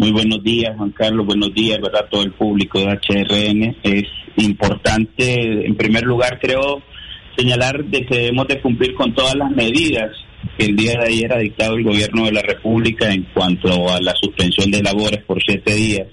Muy 0.00 0.12
buenos 0.12 0.42
días, 0.42 0.74
Juan 0.78 0.92
Carlos. 0.92 1.26
Buenos 1.26 1.52
días, 1.52 1.78
¿verdad? 1.78 2.06
Todo 2.10 2.22
el 2.22 2.32
público 2.32 2.78
de 2.78 2.86
HRN. 2.86 3.76
Es 3.82 4.04
importante, 4.36 5.66
en 5.66 5.76
primer 5.76 6.04
lugar, 6.04 6.40
creo, 6.40 6.82
señalar 7.36 7.84
de 7.84 8.06
que 8.06 8.16
debemos 8.16 8.48
de 8.48 8.62
cumplir 8.62 8.94
con 8.94 9.14
todas 9.14 9.34
las 9.34 9.50
medidas 9.50 10.10
que 10.56 10.64
el 10.64 10.76
día 10.76 10.92
de 10.92 11.06
ayer 11.06 11.30
ha 11.34 11.38
dictado 11.38 11.74
el 11.74 11.84
gobierno 11.84 12.24
de 12.24 12.32
la 12.32 12.40
República 12.40 13.12
en 13.12 13.24
cuanto 13.34 13.90
a 13.90 14.00
la 14.00 14.14
suspensión 14.18 14.70
de 14.70 14.82
labores 14.82 15.22
por 15.24 15.38
siete 15.42 15.74
días, 15.74 16.06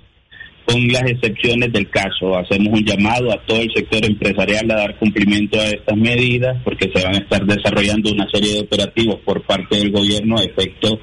con 0.66 0.86
las 0.90 1.04
excepciones 1.04 1.72
del 1.72 1.90
caso. 1.90 2.36
Hacemos 2.36 2.78
un 2.78 2.84
llamado 2.84 3.32
a 3.32 3.42
todo 3.46 3.62
el 3.62 3.72
sector 3.74 4.04
empresarial 4.04 4.70
a 4.70 4.80
dar 4.80 5.00
cumplimiento 5.00 5.62
a 5.62 5.70
estas 5.70 5.96
medidas 5.96 6.62
porque 6.66 6.92
se 6.94 7.06
van 7.06 7.16
a 7.16 7.20
estar 7.20 7.46
desarrollando 7.46 8.12
una 8.12 8.28
serie 8.34 8.56
de 8.56 8.60
operativos 8.60 9.22
por 9.24 9.44
parte 9.44 9.78
del 9.78 9.92
gobierno 9.92 10.38
a 10.38 10.44
efecto 10.44 11.00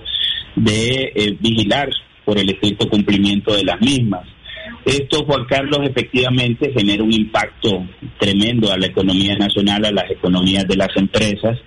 de 0.55 1.13
eh, 1.15 1.37
vigilar 1.41 1.89
por 2.25 2.39
el 2.39 2.51
estricto 2.51 2.89
cumplimiento 2.89 3.55
de 3.55 3.65
las 3.65 3.81
mismas. 3.81 4.27
Esto, 4.85 5.25
Juan 5.25 5.47
Carlos, 5.47 5.81
efectivamente 5.83 6.73
genera 6.73 7.03
un 7.03 7.13
impacto 7.13 7.87
tremendo 8.19 8.71
a 8.71 8.77
la 8.77 8.87
economía 8.87 9.35
nacional, 9.37 9.85
a 9.85 9.93
las 9.93 10.11
economías 10.11 10.67
de 10.67 10.77
las 10.77 10.95
empresas. 10.97 11.59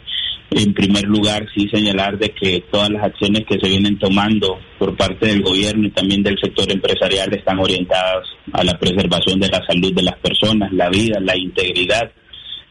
En 0.52 0.74
primer 0.74 1.04
lugar, 1.06 1.46
sí 1.54 1.68
señalar 1.72 2.18
de 2.18 2.30
que 2.30 2.64
todas 2.72 2.90
las 2.90 3.04
acciones 3.04 3.46
que 3.48 3.60
se 3.60 3.68
vienen 3.68 3.98
tomando 3.98 4.60
por 4.78 4.96
parte 4.96 5.28
del 5.28 5.42
gobierno 5.42 5.88
y 5.88 5.92
también 5.92 6.24
del 6.24 6.38
sector 6.40 6.72
empresarial 6.72 7.34
están 7.34 7.60
orientadas 7.60 8.28
a 8.54 8.64
la 8.64 8.78
preservación 8.78 9.40
de 9.40 9.50
la 9.50 9.66
salud 9.66 9.94
de 9.94 10.04
las 10.04 10.18
personas, 10.20 10.72
la 10.72 10.90
vida, 10.90 11.20
la 11.20 11.36
integridad, 11.36 12.12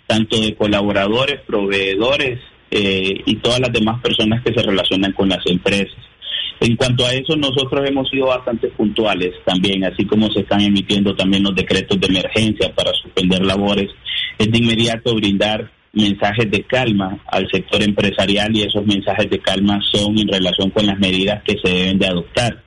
tanto 0.07 0.41
de 0.41 0.55
colaboradores, 0.55 1.41
proveedores 1.47 2.39
eh, 2.71 3.21
y 3.27 3.37
todas 3.37 3.61
las 3.61 3.73
demás 3.73 4.01
personas 4.01 4.43
que 4.45 4.55
se 4.55 4.63
relacionan 4.63 5.13
con 5.13 5.29
las 5.29 5.45
empresas. 5.47 5.97
En 6.61 6.75
cuanto 6.77 7.05
a 7.05 7.13
eso, 7.13 7.37
nosotros 7.37 7.89
hemos 7.89 8.09
sido 8.09 8.27
bastante 8.27 8.69
puntuales 8.69 9.35
también, 9.45 9.85
así 9.85 10.07
como 10.07 10.31
se 10.31 10.41
están 10.41 10.63
emitiendo 10.63 11.15
también 11.15 11.43
los 11.43 11.55
decretos 11.55 12.01
de 12.01 12.07
emergencia 12.07 12.75
para 12.75 12.93
suspender 12.95 13.45
labores, 13.45 13.91
es 14.39 14.51
de 14.51 14.59
inmediato 14.59 15.15
brindar 15.15 15.71
mensajes 15.93 16.51
de 16.51 16.63
calma 16.63 17.19
al 17.27 17.49
sector 17.51 17.83
empresarial 17.83 18.55
y 18.55 18.63
esos 18.63 18.87
mensajes 18.87 19.31
de 19.31 19.39
calma 19.39 19.81
son 19.93 20.19
en 20.19 20.29
relación 20.29 20.71
con 20.71 20.87
las 20.87 20.99
medidas 20.99 21.43
que 21.43 21.57
se 21.63 21.73
deben 21.73 21.99
de 21.99 22.07
adoptar. 22.07 22.63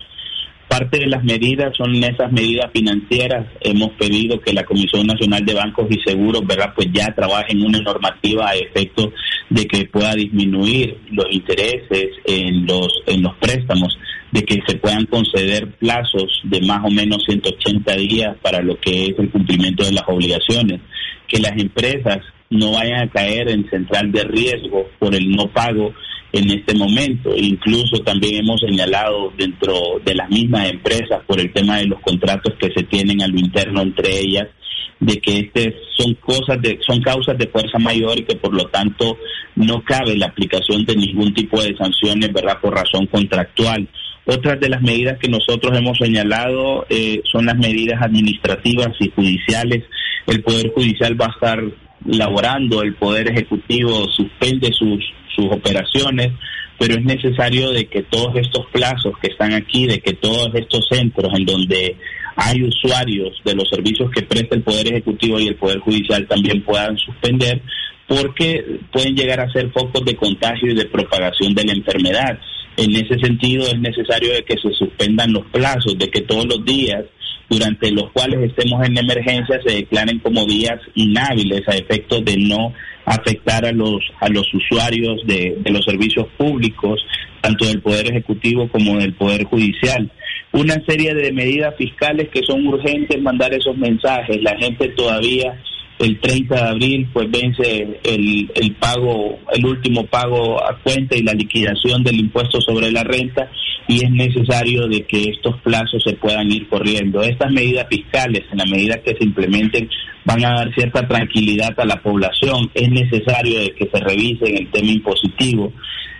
Parte 0.68 1.00
de 1.00 1.08
las 1.08 1.24
medidas 1.24 1.76
son 1.76 1.96
esas 2.04 2.32
medidas 2.32 2.70
financieras. 2.72 3.48
Hemos 3.62 3.90
pedido 3.94 4.40
que 4.40 4.54
la 4.54 4.64
Comisión 4.64 5.08
Nacional 5.08 5.44
de 5.44 5.56
Bancos 5.56 5.88
y 5.90 6.00
Seguros, 6.06 6.46
¿verdad? 6.46 6.74
Pues 6.76 6.90
ya 6.94 7.14
trabaje 7.16 7.54
en 7.54 7.64
una 7.64 7.80
normativa 7.80 8.50
a 8.50 8.56
efecto 8.56 9.12
de 9.50 9.66
que 9.66 9.86
pueda 9.86 10.14
disminuir 10.14 10.98
los 11.12 11.26
intereses 11.32 12.10
en 12.26 12.66
los 12.66 12.88
en 13.08 13.24
los 13.24 13.36
préstamos, 13.38 13.98
de 14.32 14.44
que 14.44 14.60
se 14.68 14.78
puedan 14.78 15.06
conceder 15.06 15.72
plazos 15.74 16.42
de 16.44 16.62
más 16.62 16.82
o 16.86 16.92
menos 16.92 17.24
180 17.28 17.96
días 17.96 18.38
para 18.42 18.62
lo 18.62 18.80
que 18.80 19.08
es 19.08 19.20
el 19.20 19.32
cumplimiento 19.32 19.84
de 19.84 19.94
las 19.94 20.04
obligaciones, 20.08 20.82
que 21.28 21.40
las 21.40 21.58
empresas 21.58 22.20
no 22.50 22.72
vayan 22.74 23.02
a 23.02 23.10
caer 23.10 23.50
en 23.50 23.70
central 23.70 24.12
de 24.12 24.24
riesgo 24.24 24.90
por 25.00 25.16
el 25.16 25.30
no 25.32 25.48
pago 25.48 25.94
en 26.32 26.52
este 26.52 26.76
momento. 26.76 27.36
Incluso 27.36 28.02
también 28.04 28.44
hemos 28.44 28.62
señalado 28.62 29.34
dentro 29.38 30.00
de 30.06 30.16
las 30.16 30.30
mismas 30.30 30.70
empresas 30.70 31.22
por 31.28 31.40
el 31.40 31.52
tema 31.52 31.78
de 31.78 31.88
los 31.88 32.00
contratos 32.02 32.54
que 32.60 32.72
se 32.76 32.84
tienen 32.84 33.22
a 33.22 33.28
lo 33.28 33.40
interno 33.40 33.82
entre 33.82 34.20
ellas 34.20 34.48
de 35.00 35.18
que 35.20 35.40
este 35.40 35.76
son 35.98 36.14
cosas 36.16 36.62
de 36.62 36.78
son 36.86 37.02
causas 37.02 37.38
de 37.38 37.48
fuerza 37.48 37.80
mayor 37.80 38.20
y 38.20 38.24
que 38.24 38.36
por 38.36 38.54
lo 38.54 38.66
tanto 38.68 39.18
no 39.56 39.82
cabe 39.84 40.16
la 40.18 40.28
aplicación 40.28 40.86
de 40.86 40.96
ningún 40.96 41.34
tipo 41.34 41.62
de 41.62 41.76
sanciones, 41.78 42.32
¿verdad? 42.34 42.60
Por 42.62 42.74
razón 42.74 43.08
contractual. 43.08 43.88
Otras 44.26 44.60
de 44.60 44.70
las 44.70 44.82
medidas 44.82 45.18
que 45.20 45.30
nosotros 45.30 45.76
hemos 45.78 45.98
señalado 45.98 46.86
eh, 46.90 47.22
son 47.32 47.46
las 47.46 47.58
medidas 47.58 48.02
administrativas 48.02 48.90
y 49.00 49.10
judiciales. 49.10 49.84
El 50.28 50.44
Poder 50.44 50.72
Judicial 50.74 51.20
va 51.20 51.26
a 51.26 51.32
estar 51.32 51.64
laborando, 52.06 52.84
el 52.84 52.94
Poder 52.96 53.32
Ejecutivo 53.32 54.06
suspende 54.16 54.72
sus, 54.72 55.04
sus 55.40 55.52
operaciones, 55.52 56.32
pero 56.78 56.96
es 56.96 57.04
necesario 57.04 57.72
de 57.72 57.86
que 57.86 58.04
todos 58.04 58.36
estos 58.36 58.66
plazos 58.68 59.14
que 59.22 59.32
están 59.32 59.54
aquí, 59.54 59.86
de 59.88 60.00
que 60.00 60.14
todos 60.14 60.50
estos 60.56 60.88
centros 60.90 61.32
en 61.36 61.46
donde 61.46 61.98
hay 62.36 62.64
usuarios 62.64 63.38
de 63.44 63.56
los 63.56 63.70
servicios 63.70 64.10
que 64.12 64.22
presta 64.22 64.56
el 64.56 64.64
Poder 64.64 64.88
Ejecutivo 64.88 65.40
y 65.40 65.48
el 65.48 65.56
Poder 65.56 65.80
Judicial 65.80 66.26
también 66.28 66.64
puedan 66.64 66.98
suspender, 66.98 67.62
porque 68.08 68.80
pueden 68.92 69.16
llegar 69.16 69.40
a 69.42 69.52
ser 69.52 69.70
focos 69.72 70.04
de 70.06 70.16
contagio 70.16 70.72
y 70.72 70.76
de 70.76 70.86
propagación 70.86 71.54
de 71.54 71.66
la 71.66 71.74
enfermedad. 71.74 72.40
En 72.78 72.96
ese 72.96 73.20
sentido 73.20 73.68
es 73.68 73.80
necesario 73.80 74.34
de 74.34 74.44
que 74.44 74.56
se 74.56 74.72
suspendan 74.74 75.34
los 75.34 75.46
plazos, 75.48 75.98
de 75.98 76.10
que 76.10 76.22
todos 76.22 76.46
los 76.46 76.64
días 76.64 77.04
durante 77.50 77.92
los 77.92 78.12
cuales 78.12 78.52
estemos 78.52 78.86
en 78.86 78.98
emergencia 78.98 79.60
se 79.66 79.76
declaren 79.76 80.20
como 80.20 80.46
días 80.46 80.80
inhábiles 80.96 81.68
a 81.68 81.76
efectos 81.76 82.24
de 82.24 82.38
no 82.38 82.74
afectar 83.06 83.66
a 83.66 83.72
los 83.72 84.02
a 84.20 84.30
los 84.30 84.48
usuarios 84.54 85.26
de, 85.26 85.58
de 85.60 85.72
los 85.72 85.84
servicios 85.84 86.28
públicos 86.38 87.02
tanto 87.42 87.66
del 87.66 87.82
poder 87.82 88.08
ejecutivo 88.08 88.68
como 88.70 89.00
del 89.00 89.14
poder 89.14 89.46
judicial. 89.46 90.12
Una 90.52 90.76
serie 90.86 91.14
de 91.14 91.32
medidas 91.32 91.76
fiscales 91.78 92.30
que 92.30 92.42
son 92.44 92.68
urgentes 92.68 93.22
mandar 93.22 93.54
esos 93.54 93.78
mensajes. 93.78 94.42
La 94.42 94.58
gente 94.58 94.90
todavía 94.90 95.58
el 96.00 96.20
30 96.20 96.56
de 96.56 96.62
abril 96.62 97.10
pues 97.12 97.30
vence 97.30 98.00
el, 98.04 98.52
el 98.56 98.76
pago 98.76 99.40
el 99.54 99.66
último 99.66 100.06
pago 100.06 100.64
a 100.64 100.80
cuenta 100.82 101.18
y 101.18 101.24
la 101.24 101.34
liquidación 101.34 102.04
del 102.04 102.20
impuesto 102.20 102.62
sobre 102.62 102.92
la 102.92 103.04
renta 103.04 103.52
y 103.90 104.06
es 104.06 104.12
necesario 104.12 104.88
de 104.88 105.04
que 105.04 105.32
estos 105.32 105.60
plazos 105.62 106.04
se 106.04 106.14
puedan 106.14 106.52
ir 106.52 106.70
corriendo. 106.70 107.24
Estas 107.24 107.52
medidas 107.52 107.88
fiscales, 107.90 108.44
en 108.52 108.60
la 108.60 108.66
medida 108.66 109.02
que 109.02 109.16
se 109.16 109.24
implementen, 109.24 109.90
van 110.26 110.46
a 110.46 110.54
dar 110.58 110.72
cierta 110.76 111.08
tranquilidad 111.08 111.74
a 111.76 111.86
la 111.86 112.00
población. 112.00 112.70
Es 112.76 112.88
necesario 112.88 113.62
de 113.62 113.72
que 113.72 113.90
se 113.92 114.00
revisen 114.00 114.58
el 114.58 114.70
tema 114.70 114.92
impositivo. 114.92 115.74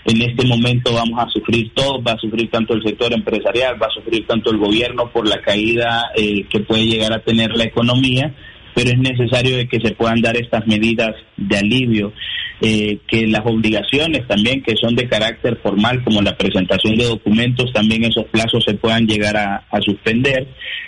En 0.04 0.20
este 0.20 0.48
momento 0.48 0.96
vamos 0.96 1.20
a 1.24 1.30
sufrir 1.30 1.72
todos, 1.76 2.02
va 2.06 2.14
a 2.14 2.18
sufrir 2.18 2.50
tanto 2.50 2.74
el 2.74 2.82
sector 2.82 3.14
empresarial, 3.14 3.80
va 3.80 3.86
a 3.86 3.92
sufrir 3.94 4.26
tanto 4.26 4.50
el 4.50 4.58
gobierno 4.58 5.12
por 5.12 5.28
la 5.28 5.40
caída 5.40 6.10
eh, 6.16 6.46
que 6.50 6.62
puede 6.62 6.88
llegar 6.88 7.14
a 7.14 7.20
tener 7.20 7.56
la 7.56 7.66
economía, 7.66 8.34
pero 8.80 8.92
es 8.92 8.98
necesario 8.98 9.58
de 9.58 9.68
que 9.68 9.82
se 9.82 9.94
puedan 9.94 10.22
dar 10.22 10.38
estas 10.38 10.66
medidas 10.66 11.14
de 11.36 11.58
alivio. 11.58 12.14
Eh, 12.62 13.00
que 13.08 13.28
las 13.28 13.46
obligaciones 13.46 14.28
también 14.28 14.62
que 14.62 14.76
son 14.76 14.96
de 14.96 15.08
carácter 15.08 15.58
formal, 15.62 16.02
como 16.04 16.22
la 16.22 16.38
presentación 16.38 16.96
de 16.96 17.06
documentos, 17.06 17.74
también 17.74 18.06
esos 18.06 18.26
plazos 18.28 18.64
se 18.66 18.76
puedan 18.76 19.06
llegar 19.06 19.36
a, 19.36 19.82
suspender. 19.82 20.48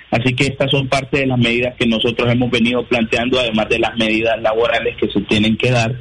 Así 0.10 0.34
que 0.34 0.48
estas 0.48 0.72
son 0.72 0.88
parte 0.88 1.20
de 1.20 1.28
las 1.28 1.38
medidas 1.38 1.76
que 1.78 1.86
nosotros 1.86 2.32
hemos 2.32 2.50
venido 2.50 2.86
planteando, 2.88 3.40
además 3.40 3.68
de 3.68 3.80
las 3.80 3.98
medidas 3.98 4.42
laborales 4.42 4.96
que 4.96 5.10
se 5.10 5.20
tienen 5.22 5.58
que 5.58 5.72
dar. 5.72 5.94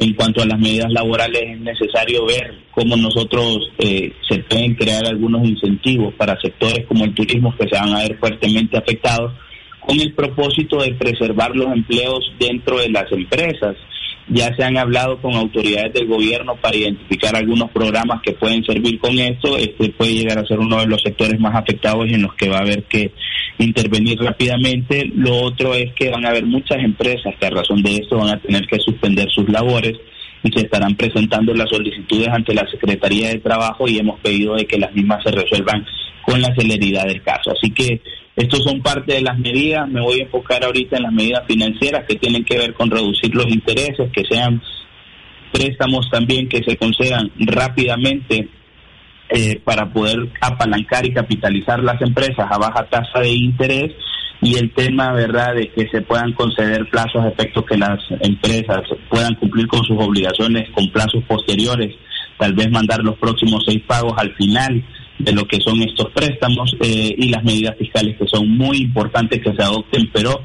En 0.00 0.14
cuanto 0.14 0.42
a 0.42 0.46
las 0.46 0.58
medidas 0.58 0.92
laborales, 0.92 1.42
es 1.44 1.60
necesario 1.60 2.26
ver 2.26 2.54
cómo 2.70 2.96
nosotros 2.96 3.70
eh, 3.78 4.12
se 4.28 4.38
pueden 4.40 4.74
crear 4.74 5.04
algunos 5.06 5.48
incentivos 5.48 6.14
para 6.14 6.38
sectores 6.40 6.86
como 6.86 7.04
el 7.04 7.14
turismo 7.14 7.54
que 7.58 7.68
se 7.68 7.74
van 7.74 7.94
a 7.94 8.02
ver 8.02 8.16
fuertemente 8.18 8.78
afectados, 8.78 9.32
con 9.88 9.98
el 9.98 10.12
propósito 10.12 10.82
de 10.82 10.92
preservar 10.92 11.56
los 11.56 11.72
empleos 11.72 12.30
dentro 12.38 12.78
de 12.78 12.90
las 12.90 13.10
empresas. 13.10 13.74
Ya 14.28 14.54
se 14.54 14.62
han 14.62 14.76
hablado 14.76 15.16
con 15.22 15.32
autoridades 15.34 15.94
del 15.94 16.06
gobierno 16.06 16.56
para 16.56 16.76
identificar 16.76 17.34
algunos 17.34 17.70
programas 17.70 18.20
que 18.20 18.32
pueden 18.32 18.62
servir 18.64 18.98
con 18.98 19.18
esto. 19.18 19.56
Este 19.56 19.88
puede 19.88 20.12
llegar 20.12 20.38
a 20.38 20.46
ser 20.46 20.58
uno 20.58 20.78
de 20.80 20.86
los 20.86 21.00
sectores 21.00 21.40
más 21.40 21.54
afectados 21.54 22.06
en 22.10 22.20
los 22.20 22.34
que 22.34 22.50
va 22.50 22.58
a 22.58 22.62
haber 22.62 22.82
que 22.82 23.12
intervenir 23.56 24.18
rápidamente. 24.20 25.10
Lo 25.14 25.34
otro 25.36 25.72
es 25.72 25.94
que 25.94 26.10
van 26.10 26.26
a 26.26 26.30
haber 26.30 26.44
muchas 26.44 26.84
empresas 26.84 27.34
que 27.40 27.46
a 27.46 27.50
razón 27.50 27.82
de 27.82 27.96
esto 27.96 28.18
van 28.18 28.36
a 28.36 28.40
tener 28.40 28.66
que 28.66 28.78
suspender 28.80 29.30
sus 29.30 29.48
labores 29.48 29.96
y 30.42 30.52
se 30.52 30.66
estarán 30.66 30.96
presentando 30.96 31.54
las 31.54 31.70
solicitudes 31.70 32.28
ante 32.28 32.52
la 32.52 32.68
Secretaría 32.70 33.30
de 33.30 33.38
Trabajo 33.38 33.88
y 33.88 33.98
hemos 33.98 34.20
pedido 34.20 34.54
de 34.54 34.66
que 34.66 34.78
las 34.78 34.92
mismas 34.92 35.24
se 35.24 35.30
resuelvan 35.30 35.86
con 36.28 36.42
la 36.42 36.54
celeridad 36.54 37.06
del 37.06 37.22
caso. 37.22 37.52
Así 37.52 37.70
que 37.70 38.02
estos 38.36 38.62
son 38.62 38.82
parte 38.82 39.14
de 39.14 39.22
las 39.22 39.38
medidas. 39.38 39.88
Me 39.88 40.02
voy 40.02 40.20
a 40.20 40.24
enfocar 40.24 40.62
ahorita 40.62 40.98
en 40.98 41.04
las 41.04 41.12
medidas 41.12 41.42
financieras 41.46 42.04
que 42.06 42.16
tienen 42.16 42.44
que 42.44 42.58
ver 42.58 42.74
con 42.74 42.90
reducir 42.90 43.34
los 43.34 43.46
intereses, 43.46 44.10
que 44.12 44.24
sean 44.26 44.60
préstamos 45.50 46.10
también 46.10 46.46
que 46.46 46.62
se 46.62 46.76
concedan 46.76 47.30
rápidamente 47.38 48.46
eh, 49.30 49.58
para 49.64 49.90
poder 49.90 50.28
apalancar 50.42 51.06
y 51.06 51.14
capitalizar 51.14 51.82
las 51.82 52.00
empresas 52.02 52.46
a 52.50 52.58
baja 52.58 52.84
tasa 52.90 53.20
de 53.20 53.30
interés 53.30 53.92
y 54.42 54.56
el 54.56 54.70
tema, 54.74 55.12
¿verdad?, 55.12 55.54
de 55.54 55.70
que 55.70 55.88
se 55.88 56.02
puedan 56.02 56.34
conceder 56.34 56.88
plazos 56.90 57.24
a 57.24 57.28
efecto 57.28 57.64
que 57.64 57.78
las 57.78 57.98
empresas 58.20 58.82
puedan 59.08 59.34
cumplir 59.36 59.66
con 59.66 59.82
sus 59.84 59.96
obligaciones 59.98 60.68
con 60.74 60.92
plazos 60.92 61.24
posteriores, 61.26 61.94
tal 62.38 62.52
vez 62.52 62.70
mandar 62.70 63.02
los 63.02 63.16
próximos 63.16 63.64
seis 63.66 63.82
pagos 63.86 64.12
al 64.18 64.34
final 64.34 64.84
de 65.18 65.32
lo 65.32 65.46
que 65.46 65.60
son 65.60 65.82
estos 65.82 66.10
préstamos 66.12 66.76
eh, 66.80 67.14
y 67.16 67.28
las 67.28 67.44
medidas 67.44 67.76
fiscales 67.78 68.16
que 68.18 68.26
son 68.26 68.48
muy 68.56 68.78
importantes 68.78 69.42
que 69.42 69.52
se 69.52 69.62
adopten, 69.62 70.10
pero 70.12 70.40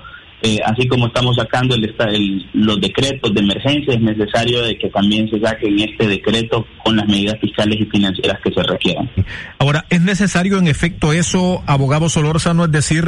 eh, 0.45 0.59
así 0.65 0.87
como 0.89 1.07
estamos 1.07 1.37
sacando 1.37 1.73
el, 1.73 2.45
los 2.53 2.81
decretos 2.81 3.33
de 3.33 3.39
emergencia, 3.39 3.93
es 3.93 4.01
necesario 4.01 4.61
de 4.63 4.77
que 4.77 4.89
también 4.89 5.29
se 5.29 5.39
saquen 5.39 5.79
este 5.79 6.05
decreto 6.05 6.67
con 6.83 6.97
las 6.97 7.07
medidas 7.07 7.39
fiscales 7.39 7.79
y 7.79 7.85
financieras 7.85 8.41
que 8.43 8.51
se 8.51 8.61
requieran. 8.61 9.09
Ahora, 9.57 9.85
¿es 9.89 10.01
necesario 10.01 10.57
en 10.57 10.67
efecto 10.67 11.13
eso, 11.13 11.63
abogado 11.65 12.09
Solórzano, 12.09 12.65
es 12.65 12.71
decir, 12.71 13.05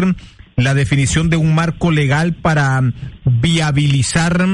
la 0.56 0.74
definición 0.74 1.30
de 1.30 1.36
un 1.36 1.54
marco 1.54 1.92
legal 1.92 2.36
para 2.36 2.82
viabilizar, 3.26 4.46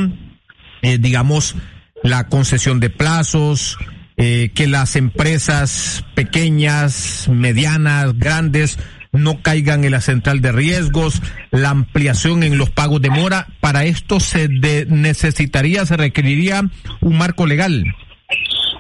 eh, 0.81 0.98
digamos, 0.98 1.56
la 2.04 2.30
concesión 2.30 2.80
de 2.80 2.90
plazos, 2.90 3.78
eh, 4.23 4.51
que 4.53 4.68
las 4.68 4.95
empresas 4.95 6.06
pequeñas, 6.13 7.27
medianas, 7.27 8.19
grandes, 8.19 8.77
no 9.12 9.41
caigan 9.41 9.83
en 9.83 9.94
la 9.94 10.00
central 10.00 10.41
de 10.41 10.51
riesgos, 10.51 11.23
la 11.50 11.71
ampliación 11.71 12.44
en 12.44 12.59
los 12.59 12.69
pagos 12.69 13.01
de 13.01 13.09
mora. 13.09 13.47
Para 13.62 13.85
esto 13.85 14.19
se 14.19 14.47
necesitaría, 14.47 15.88
se 15.88 15.97
requeriría 15.97 16.62
un 17.01 17.18
marco 17.18 17.47
legal. 17.47 17.83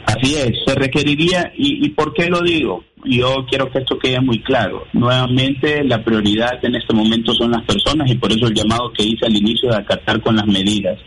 Así 0.05 0.35
es, 0.35 0.51
se 0.63 0.75
requeriría, 0.75 1.51
y, 1.57 1.87
¿y 1.87 1.89
por 1.89 2.13
qué 2.13 2.29
lo 2.29 2.41
digo? 2.41 2.83
Yo 3.03 3.43
quiero 3.49 3.71
que 3.71 3.79
esto 3.79 3.97
quede 3.97 4.19
muy 4.21 4.43
claro. 4.43 4.85
Nuevamente, 4.93 5.83
la 5.83 6.03
prioridad 6.03 6.63
en 6.63 6.75
este 6.75 6.93
momento 6.93 7.33
son 7.33 7.49
las 7.49 7.63
personas 7.63 8.11
y 8.11 8.15
por 8.15 8.31
eso 8.31 8.45
el 8.45 8.53
llamado 8.53 8.93
que 8.93 9.03
hice 9.03 9.25
al 9.25 9.35
inicio 9.35 9.71
de 9.71 9.77
acatar 9.77 10.21
con 10.21 10.35
las 10.35 10.45
medidas. 10.45 10.99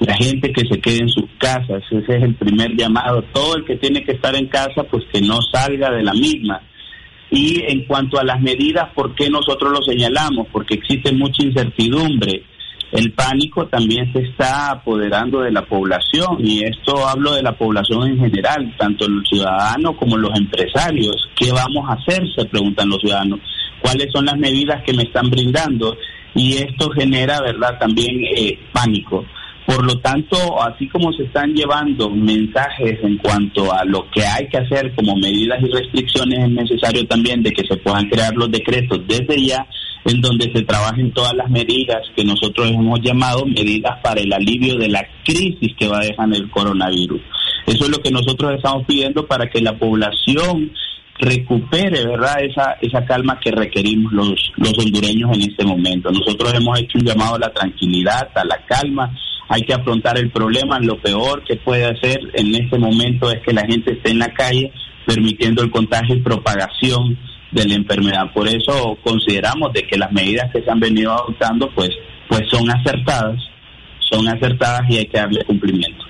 La 0.00 0.14
gente 0.16 0.52
que 0.52 0.62
se 0.70 0.80
quede 0.80 0.98
en 0.98 1.08
sus 1.08 1.24
casas, 1.38 1.82
ese 1.90 2.16
es 2.16 2.22
el 2.22 2.34
primer 2.34 2.76
llamado. 2.76 3.22
Todo 3.32 3.56
el 3.56 3.64
que 3.64 3.76
tiene 3.76 4.04
que 4.04 4.12
estar 4.12 4.36
en 4.36 4.46
casa, 4.48 4.84
pues 4.90 5.04
que 5.12 5.20
no 5.20 5.38
salga 5.52 5.90
de 5.90 6.02
la 6.02 6.12
misma 6.12 6.60
y 7.30 7.62
en 7.66 7.84
cuanto 7.86 8.18
a 8.18 8.24
las 8.24 8.40
medidas, 8.40 8.88
¿por 8.94 9.14
qué 9.14 9.28
nosotros 9.28 9.72
lo 9.72 9.82
señalamos? 9.82 10.46
Porque 10.52 10.74
existe 10.74 11.12
mucha 11.12 11.42
incertidumbre. 11.42 12.44
El 12.92 13.12
pánico 13.12 13.66
también 13.66 14.12
se 14.12 14.20
está 14.20 14.70
apoderando 14.70 15.40
de 15.40 15.50
la 15.50 15.66
población 15.66 16.38
y 16.38 16.62
esto 16.62 17.06
hablo 17.06 17.34
de 17.34 17.42
la 17.42 17.58
población 17.58 18.08
en 18.08 18.18
general, 18.18 18.74
tanto 18.78 19.08
los 19.08 19.28
ciudadanos 19.28 19.96
como 19.96 20.16
los 20.16 20.38
empresarios. 20.38 21.28
¿Qué 21.34 21.50
vamos 21.50 21.90
a 21.90 21.94
hacer? 21.94 22.22
Se 22.36 22.44
preguntan 22.44 22.88
los 22.88 23.00
ciudadanos. 23.00 23.40
¿Cuáles 23.82 24.06
son 24.12 24.24
las 24.24 24.38
medidas 24.38 24.82
que 24.84 24.92
me 24.92 25.02
están 25.02 25.28
brindando? 25.28 25.96
Y 26.34 26.58
esto 26.58 26.90
genera, 26.90 27.40
¿verdad?, 27.40 27.76
también 27.80 28.20
eh, 28.36 28.58
pánico. 28.72 29.24
Por 29.66 29.84
lo 29.84 29.98
tanto, 29.98 30.36
así 30.62 30.88
como 30.88 31.12
se 31.12 31.24
están 31.24 31.52
llevando 31.52 32.08
mensajes 32.08 33.00
en 33.02 33.18
cuanto 33.18 33.72
a 33.72 33.84
lo 33.84 34.08
que 34.10 34.24
hay 34.24 34.46
que 34.48 34.58
hacer 34.58 34.94
como 34.94 35.16
medidas 35.16 35.58
y 35.60 35.66
restricciones, 35.72 36.38
es 36.44 36.50
necesario 36.50 37.04
también 37.08 37.42
de 37.42 37.50
que 37.50 37.66
se 37.66 37.76
puedan 37.78 38.08
crear 38.08 38.32
los 38.36 38.48
decretos 38.50 39.00
desde 39.08 39.44
ya 39.44 39.66
en 40.04 40.20
donde 40.20 40.52
se 40.54 40.62
trabajen 40.62 41.10
todas 41.10 41.34
las 41.34 41.50
medidas 41.50 42.00
que 42.14 42.24
nosotros 42.24 42.70
hemos 42.70 43.00
llamado 43.00 43.44
medidas 43.44 43.98
para 44.04 44.20
el 44.20 44.32
alivio 44.32 44.76
de 44.76 44.88
la 44.88 45.04
crisis 45.24 45.74
que 45.76 45.88
va 45.88 45.98
a 45.98 46.04
dejar 46.04 46.32
el 46.32 46.48
coronavirus. 46.48 47.20
Eso 47.66 47.84
es 47.86 47.90
lo 47.90 47.98
que 47.98 48.12
nosotros 48.12 48.52
estamos 48.54 48.84
pidiendo 48.86 49.26
para 49.26 49.50
que 49.50 49.60
la 49.60 49.76
población 49.76 50.70
recupere, 51.18 52.06
¿verdad? 52.06 52.36
Esa, 52.40 52.76
esa 52.80 53.04
calma 53.04 53.40
que 53.40 53.50
requerimos 53.50 54.12
los, 54.12 54.52
los 54.58 54.78
hondureños 54.78 55.30
en 55.34 55.50
este 55.50 55.64
momento. 55.64 56.12
Nosotros 56.12 56.54
hemos 56.54 56.78
hecho 56.78 56.98
un 56.98 57.04
llamado 57.04 57.34
a 57.34 57.40
la 57.40 57.52
tranquilidad, 57.52 58.28
a 58.32 58.44
la 58.44 58.64
calma 58.64 59.12
hay 59.48 59.62
que 59.62 59.74
afrontar 59.74 60.18
el 60.18 60.30
problema. 60.30 60.78
Lo 60.80 61.00
peor 61.00 61.42
que 61.44 61.56
puede 61.56 61.84
hacer 61.84 62.20
en 62.34 62.54
este 62.54 62.78
momento 62.78 63.30
es 63.30 63.40
que 63.42 63.52
la 63.52 63.66
gente 63.66 63.92
esté 63.92 64.10
en 64.10 64.18
la 64.18 64.32
calle 64.32 64.72
permitiendo 65.06 65.62
el 65.62 65.70
contagio 65.70 66.16
y 66.16 66.22
propagación 66.22 67.16
de 67.52 67.64
la 67.64 67.74
enfermedad. 67.74 68.32
Por 68.34 68.48
eso 68.48 68.98
consideramos 69.02 69.72
de 69.72 69.86
que 69.86 69.96
las 69.96 70.12
medidas 70.12 70.50
que 70.52 70.62
se 70.62 70.70
han 70.70 70.80
venido 70.80 71.12
adoptando 71.12 71.70
pues, 71.74 71.90
pues 72.28 72.42
son 72.50 72.68
acertadas, 72.70 73.40
son 74.10 74.28
acertadas 74.28 74.82
y 74.88 74.98
hay 74.98 75.06
que 75.06 75.18
darle 75.18 75.44
cumplimiento. 75.44 76.04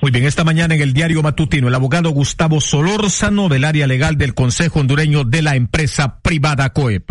Muy 0.00 0.10
bien, 0.10 0.24
esta 0.24 0.44
mañana 0.44 0.74
en 0.74 0.82
el 0.82 0.92
diario 0.92 1.22
matutino, 1.22 1.68
el 1.68 1.74
abogado 1.74 2.10
Gustavo 2.10 2.60
Solórzano 2.60 3.48
del 3.48 3.64
área 3.64 3.86
legal 3.86 4.16
del 4.16 4.34
Consejo 4.34 4.78
Hondureño 4.78 5.24
de 5.24 5.42
la 5.42 5.56
empresa 5.56 6.20
privada 6.20 6.70
COEP. 6.70 7.10